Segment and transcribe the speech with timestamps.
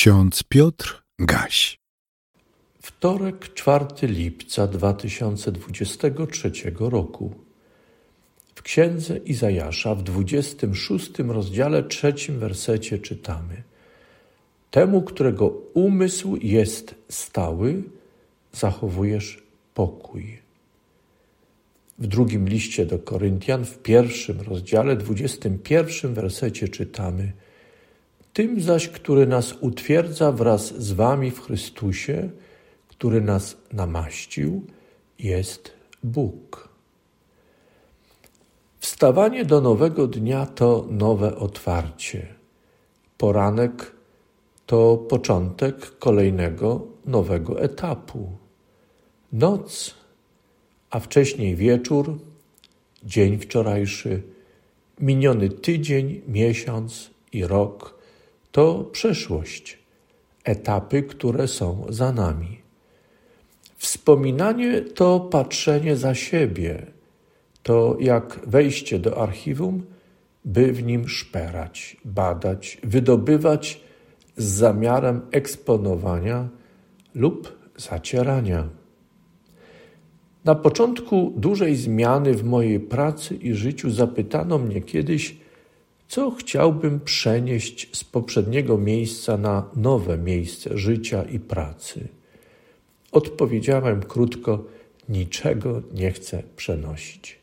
[0.00, 1.78] Ksiądz Piotr Gaś.
[2.82, 7.34] Wtorek, 4 lipca 2023 roku.
[8.54, 13.62] W księdze Izajasza w 26 rozdziale, trzecim wersecie czytamy:
[14.70, 17.82] Temu, którego umysł jest stały,
[18.52, 19.42] zachowujesz
[19.74, 20.38] pokój.
[21.98, 27.32] W drugim liście do Koryntian, w pierwszym rozdziale, 21 wersecie czytamy:
[28.32, 32.30] tym zaś, który nas utwierdza wraz z Wami w Chrystusie,
[32.88, 34.66] który nas namaścił,
[35.18, 36.68] jest Bóg.
[38.78, 42.34] Wstawanie do nowego dnia to nowe otwarcie.
[43.18, 43.92] Poranek
[44.66, 48.30] to początek kolejnego nowego etapu.
[49.32, 49.94] Noc,
[50.90, 52.18] a wcześniej wieczór,
[53.04, 54.22] dzień wczorajszy,
[55.00, 57.99] miniony tydzień, miesiąc i rok
[58.52, 59.78] to przeszłość,
[60.44, 62.60] etapy, które są za nami.
[63.76, 66.86] Wspominanie to patrzenie za siebie,
[67.62, 69.82] to jak wejście do archiwum,
[70.44, 73.80] by w nim szperać, badać, wydobywać
[74.36, 76.48] z zamiarem eksponowania
[77.14, 78.68] lub zacierania.
[80.44, 85.36] Na początku dużej zmiany w mojej pracy i życiu zapytano mnie kiedyś,
[86.10, 92.08] co chciałbym przenieść z poprzedniego miejsca na nowe miejsce życia i pracy.
[93.12, 94.64] Odpowiedziałem krótko:
[95.08, 97.38] niczego nie chcę przenosić.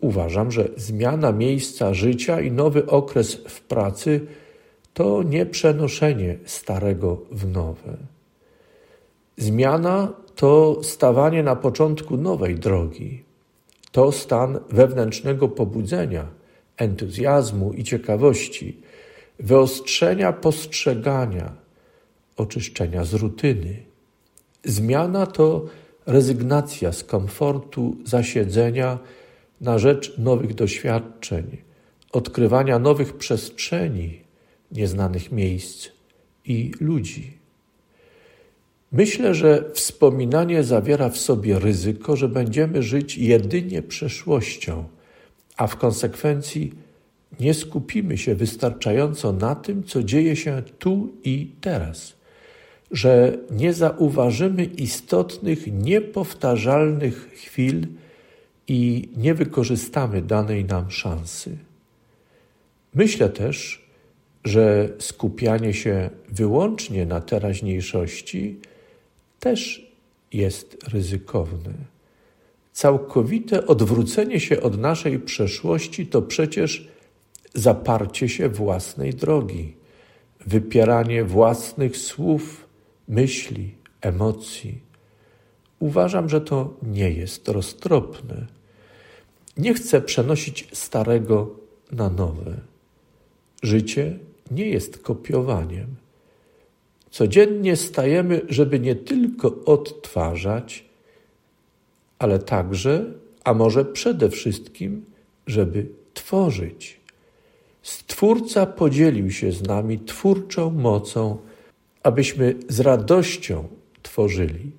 [0.00, 4.20] Uważam, że zmiana miejsca życia i nowy okres w pracy
[4.94, 7.96] to nie przenoszenie starego w nowe.
[9.36, 13.22] Zmiana to stawanie na początku nowej drogi.
[13.92, 16.37] To stan wewnętrznego pobudzenia
[16.78, 18.80] entuzjazmu i ciekawości,
[19.38, 21.52] wyostrzenia postrzegania,
[22.36, 23.82] oczyszczenia z rutyny.
[24.64, 25.66] Zmiana to
[26.06, 28.98] rezygnacja z komfortu zasiedzenia
[29.60, 31.56] na rzecz nowych doświadczeń,
[32.12, 34.20] odkrywania nowych przestrzeni,
[34.72, 35.88] nieznanych miejsc
[36.44, 37.38] i ludzi.
[38.92, 44.84] Myślę, że wspominanie zawiera w sobie ryzyko, że będziemy żyć jedynie przeszłością
[45.58, 46.72] a w konsekwencji
[47.40, 52.14] nie skupimy się wystarczająco na tym, co dzieje się tu i teraz,
[52.90, 57.86] że nie zauważymy istotnych, niepowtarzalnych chwil
[58.68, 61.58] i nie wykorzystamy danej nam szansy.
[62.94, 63.84] Myślę też,
[64.44, 68.60] że skupianie się wyłącznie na teraźniejszości
[69.40, 69.92] też
[70.32, 71.97] jest ryzykowne.
[72.78, 76.88] Całkowite odwrócenie się od naszej przeszłości to przecież
[77.54, 79.76] zaparcie się własnej drogi,
[80.46, 82.66] wypieranie własnych słów,
[83.08, 84.80] myśli, emocji.
[85.78, 88.46] Uważam, że to nie jest roztropne.
[89.56, 91.50] Nie chcę przenosić starego
[91.92, 92.60] na nowe.
[93.62, 94.18] Życie
[94.50, 95.86] nie jest kopiowaniem.
[97.10, 100.87] Codziennie stajemy, żeby nie tylko odtwarzać,
[102.18, 103.04] ale także,
[103.44, 105.04] a może przede wszystkim,
[105.46, 107.00] żeby tworzyć.
[107.82, 111.38] Stwórca podzielił się z nami twórczą mocą,
[112.02, 113.68] abyśmy z radością
[114.02, 114.70] tworzyli.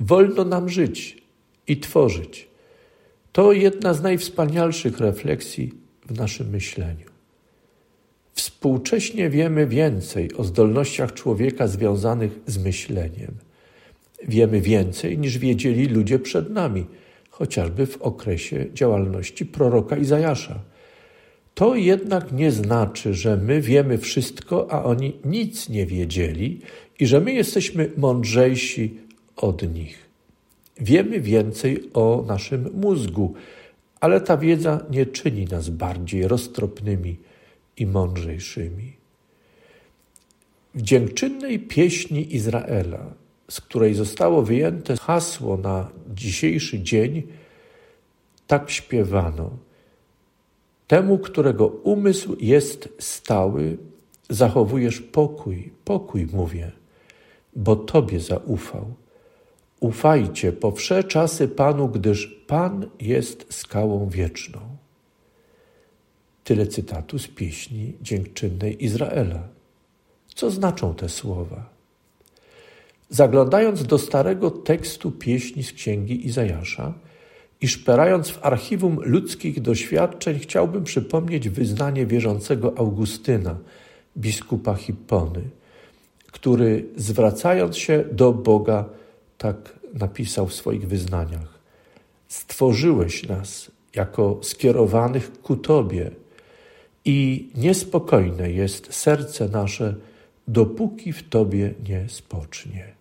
[0.00, 1.22] Wolno nam żyć
[1.66, 2.48] i tworzyć.
[3.32, 5.74] To jedna z najwspanialszych refleksji
[6.06, 7.06] w naszym myśleniu.
[8.34, 13.49] Współcześnie wiemy więcej o zdolnościach człowieka związanych z myśleniem
[14.28, 16.86] wiemy więcej niż wiedzieli ludzie przed nami,
[17.30, 20.60] chociażby w okresie działalności proroka Izajasza.
[21.54, 26.60] To jednak nie znaczy, że my wiemy wszystko, a oni nic nie wiedzieli
[26.98, 28.94] i że my jesteśmy mądrzejsi
[29.36, 29.98] od nich.
[30.80, 33.34] Wiemy więcej o naszym mózgu,
[34.00, 37.16] ale ta wiedza nie czyni nas bardziej roztropnymi
[37.76, 38.92] i mądrzejszymi.
[40.74, 43.14] W dziękczynnej pieśni Izraela
[43.50, 47.22] z której zostało wyjęte hasło na dzisiejszy dzień,
[48.46, 49.50] tak śpiewano.
[50.86, 53.76] Temu, którego umysł jest stały,
[54.30, 56.72] zachowujesz pokój, pokój mówię,
[57.56, 58.94] bo Tobie zaufał.
[59.80, 64.60] Ufajcie po wsze czasy Panu, gdyż Pan jest skałą wieczną.
[66.44, 69.48] Tyle cytatu z pieśni dziękczynnej Izraela.
[70.34, 71.79] Co znaczą te słowa?
[73.10, 76.94] Zaglądając do starego tekstu pieśni z księgi Izajasza
[77.60, 83.56] i szperając w archiwum ludzkich doświadczeń, chciałbym przypomnieć wyznanie wierzącego Augustyna,
[84.16, 85.42] biskupa Hippony.
[86.32, 88.84] który zwracając się do Boga,
[89.38, 91.58] tak napisał w swoich wyznaniach:
[92.28, 96.10] Stworzyłeś nas jako skierowanych ku Tobie,
[97.04, 99.94] i niespokojne jest serce nasze,
[100.48, 102.99] dopóki w Tobie nie spocznie.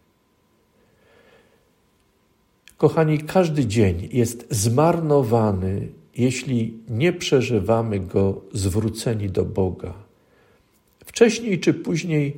[2.80, 9.94] Kochani, każdy dzień jest zmarnowany, jeśli nie przeżywamy go zwróceni do Boga.
[11.06, 12.38] Wcześniej czy później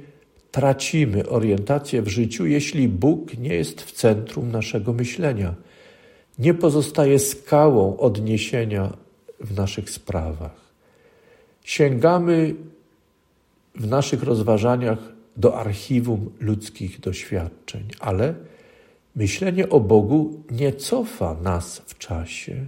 [0.52, 5.56] tracimy orientację w życiu, jeśli Bóg nie jest w centrum naszego myślenia,
[6.40, 8.94] nie pozostaje skałą odniesienia
[9.40, 10.62] w naszych sprawach.
[11.64, 12.56] Sięgamy
[13.76, 15.00] w naszych rozważaniach
[15.38, 18.34] do archiwum ludzkich doświadczeń, ale
[19.16, 22.68] myślenie o Bogu nie cofa nas w czasie.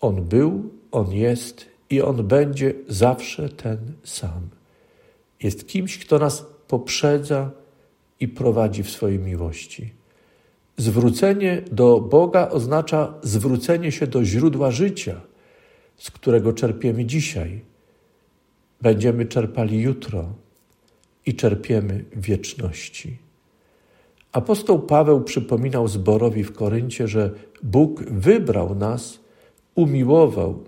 [0.00, 4.48] On był, on jest i on będzie zawsze ten sam.
[5.42, 7.50] Jest kimś, kto nas poprzedza
[8.20, 9.92] i prowadzi w swojej miłości.
[10.76, 15.20] Zwrócenie do Boga oznacza zwrócenie się do źródła życia,
[15.96, 17.60] z którego czerpiemy dzisiaj.
[18.80, 20.32] Będziemy czerpali jutro
[21.26, 23.25] i czerpiemy wieczności.
[24.36, 27.30] Apostoł Paweł przypominał zborowi w Koryncie, że
[27.62, 29.18] Bóg wybrał nas,
[29.74, 30.64] umiłował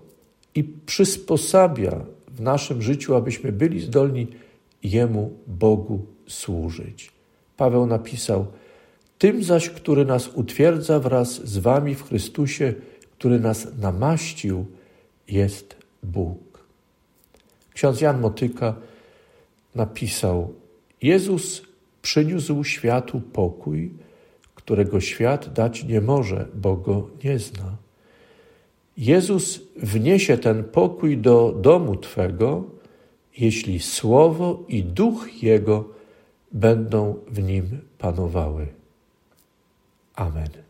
[0.55, 4.27] i przysposabia w naszym życiu, abyśmy byli zdolni
[4.83, 7.11] Jemu, Bogu, służyć.
[7.57, 8.45] Paweł napisał:
[9.17, 12.73] Tym zaś, który nas utwierdza wraz z Wami w Chrystusie,
[13.17, 14.65] który nas namaścił,
[15.27, 16.63] jest Bóg.
[17.73, 18.75] Ksiądz Jan Motyka
[19.75, 20.53] napisał:
[21.01, 21.68] Jezus
[22.01, 23.91] przyniósł światu pokój,
[24.55, 27.77] którego świat dać nie może, bo go nie zna.
[28.97, 32.63] Jezus wniesie ten pokój do domu Twego,
[33.37, 35.89] jeśli Słowo i Duch Jego
[36.51, 38.67] będą w nim panowały.
[40.15, 40.68] Amen.